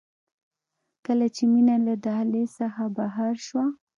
کله 1.05 1.27
چې 1.35 1.43
مينه 1.51 1.75
له 1.85 1.93
دهلېز 2.05 2.49
څخه 2.59 2.83
بهر 2.97 3.33
شوه. 3.47 3.65